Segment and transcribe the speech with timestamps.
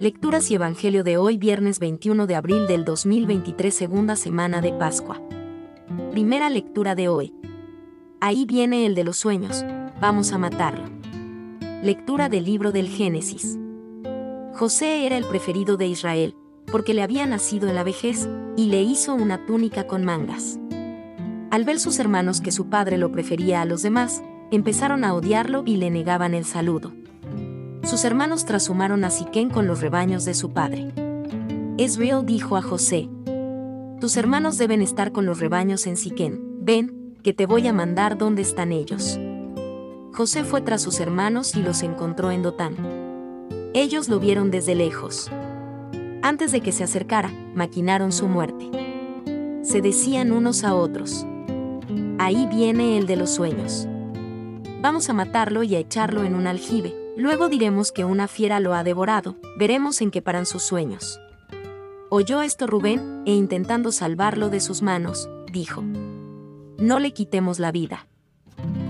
[0.00, 5.20] Lecturas y Evangelio de hoy viernes 21 de abril del 2023 segunda semana de Pascua.
[6.10, 7.34] Primera lectura de hoy.
[8.18, 9.62] Ahí viene el de los sueños,
[10.00, 10.86] vamos a matarlo.
[11.82, 13.58] Lectura del libro del Génesis.
[14.54, 16.34] José era el preferido de Israel,
[16.72, 18.26] porque le había nacido en la vejez,
[18.56, 20.58] y le hizo una túnica con mangas.
[21.50, 25.62] Al ver sus hermanos que su padre lo prefería a los demás, empezaron a odiarlo
[25.66, 26.90] y le negaban el saludo
[27.82, 30.92] sus hermanos trashumaron a Siquén con los rebaños de su padre.
[31.76, 33.08] Israel dijo a José,
[34.00, 38.18] Tus hermanos deben estar con los rebaños en Siquén, ven, que te voy a mandar
[38.18, 39.18] donde están ellos.
[40.12, 42.76] José fue tras sus hermanos y los encontró en Dotán.
[43.72, 45.30] Ellos lo vieron desde lejos.
[46.22, 48.70] Antes de que se acercara, maquinaron su muerte.
[49.62, 51.26] Se decían unos a otros.
[52.18, 53.86] Ahí viene el de los sueños.
[54.82, 58.72] Vamos a matarlo y a echarlo en un aljibe, Luego diremos que una fiera lo
[58.72, 61.20] ha devorado, veremos en qué paran sus sueños.
[62.08, 65.82] Oyó esto Rubén, e intentando salvarlo de sus manos, dijo,
[66.78, 68.08] No le quitemos la vida.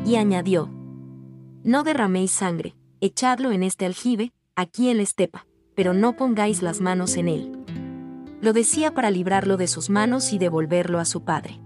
[0.06, 0.70] Y añadió,
[1.64, 6.80] No derraméis sangre, echadlo en este aljibe, aquí en la estepa, pero no pongáis las
[6.80, 7.64] manos en él.
[8.40, 11.60] Lo decía para librarlo de sus manos y devolverlo a su padre.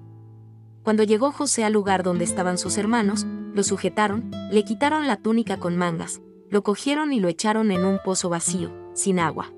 [0.82, 5.58] Cuando llegó José al lugar donde estaban sus hermanos, lo sujetaron, le quitaron la túnica
[5.58, 9.52] con mangas, lo cogieron y lo echaron en un pozo vacío, sin agua.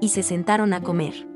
[0.00, 1.28] Y se sentaron a comer.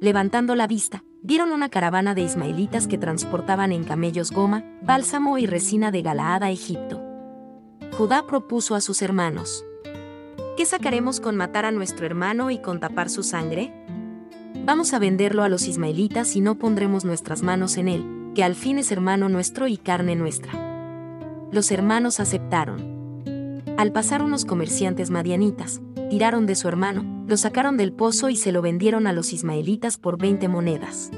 [0.00, 5.46] Levantando la vista, vieron una caravana de ismaelitas que transportaban en camellos goma, bálsamo y
[5.46, 7.02] resina de Galaad a Egipto.
[7.96, 9.64] Judá propuso a sus hermanos,
[10.56, 13.72] ¿Qué sacaremos con matar a nuestro hermano y con tapar su sangre?
[14.66, 18.54] Vamos a venderlo a los ismaelitas y no pondremos nuestras manos en él, que al
[18.54, 20.52] fin es hermano nuestro y carne nuestra.
[21.50, 22.99] Los hermanos aceptaron.
[23.76, 28.52] Al pasar unos comerciantes madianitas, tiraron de su hermano, lo sacaron del pozo y se
[28.52, 31.10] lo vendieron a los ismaelitas por 20 monedas.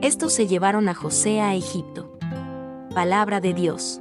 [0.00, 2.18] Estos se llevaron a José a Egipto.
[2.94, 4.00] Palabra de Dios.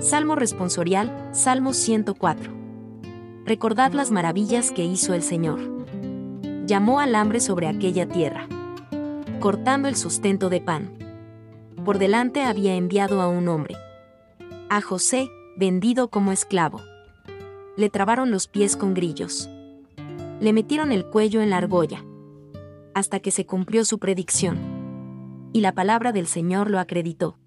[0.00, 2.52] Salmo responsorial, Salmo 104.
[3.44, 5.60] Recordad las maravillas que hizo el Señor.
[6.66, 8.48] Llamó al hambre sobre aquella tierra,
[9.40, 10.98] cortando el sustento de pan.
[11.84, 13.76] Por delante había enviado a un hombre.
[14.68, 16.82] A José, vendido como esclavo.
[17.76, 19.48] Le trabaron los pies con grillos.
[20.40, 22.04] Le metieron el cuello en la argolla.
[22.94, 24.58] Hasta que se cumplió su predicción.
[25.52, 27.38] Y la palabra del Señor lo acreditó.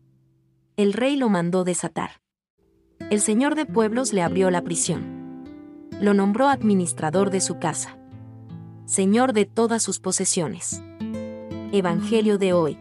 [0.75, 2.21] El rey lo mandó desatar.
[3.09, 5.45] El Señor de pueblos le abrió la prisión.
[6.01, 7.97] Lo nombró administrador de su casa.
[8.85, 10.81] Señor de todas sus posesiones.
[11.71, 12.79] Evangelio de hoy.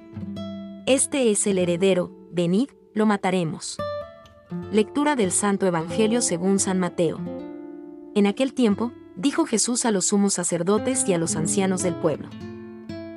[0.87, 3.79] Este es el heredero, venid, lo mataremos.
[4.51, 7.19] Lectura del Santo Evangelio según San Mateo.
[8.15, 12.31] En aquel tiempo, dijo Jesús a los sumos sacerdotes y a los ancianos del pueblo.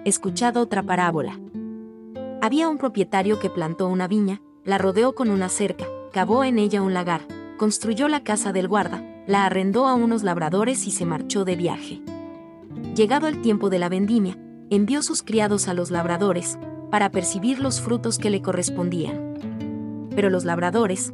[0.03, 1.39] Escuchad otra parábola.
[2.41, 6.81] Había un propietario que plantó una viña, la rodeó con una cerca, cavó en ella
[6.81, 7.21] un lagar,
[7.57, 12.01] construyó la casa del guarda, la arrendó a unos labradores y se marchó de viaje.
[12.93, 14.37] Llegado el tiempo de la vendimia,
[14.69, 16.59] envió sus criados a los labradores,
[16.89, 20.09] para percibir los frutos que le correspondían.
[20.13, 21.13] Pero los labradores,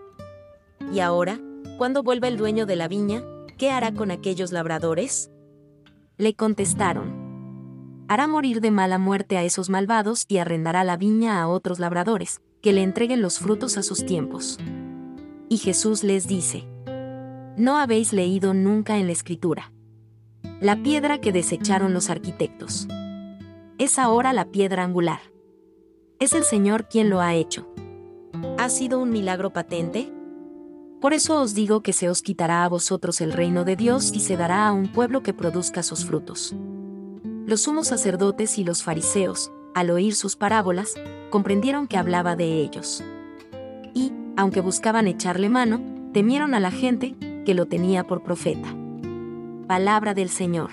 [0.93, 1.39] ¿Y ahora,
[1.77, 3.23] cuando vuelva el dueño de la viña,
[3.57, 5.31] qué hará con aquellos labradores?
[6.17, 8.05] Le contestaron.
[8.07, 12.41] Hará morir de mala muerte a esos malvados y arrendará la viña a otros labradores,
[12.61, 14.59] que le entreguen los frutos a sus tiempos.
[15.49, 16.67] Y Jesús les dice,
[17.57, 19.71] ¿no habéis leído nunca en la escritura?
[20.59, 22.87] La piedra que desecharon los arquitectos.
[23.77, 25.19] Es ahora la piedra angular.
[26.19, 27.67] Es el Señor quien lo ha hecho.
[28.59, 30.13] ¿Ha sido un milagro patente?
[31.01, 34.19] Por eso os digo que se os quitará a vosotros el reino de Dios y
[34.19, 36.55] se dará a un pueblo que produzca sus frutos.
[37.47, 40.93] Los sumos sacerdotes y los fariseos, al oír sus parábolas,
[41.31, 43.03] comprendieron que hablaba de ellos.
[43.95, 45.81] Y, aunque buscaban echarle mano,
[46.13, 47.15] temieron a la gente,
[47.45, 48.69] que lo tenía por profeta.
[49.67, 50.69] Palabra del Señor.